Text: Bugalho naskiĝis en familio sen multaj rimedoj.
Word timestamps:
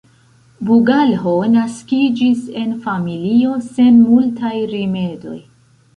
Bugalho 0.67 1.33
naskiĝis 1.57 2.41
en 2.63 2.73
familio 2.87 3.55
sen 3.69 4.03
multaj 4.09 4.55
rimedoj. 4.77 5.41